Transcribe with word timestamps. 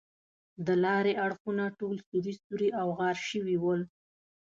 د 0.65 0.67
لارې 0.83 1.13
اړخونه 1.25 1.63
ټول 1.79 1.95
سوري 2.07 2.33
سوري 2.43 2.69
او 2.79 2.87
غار 2.97 3.17
شوي 3.29 3.57
ول. 3.59 3.81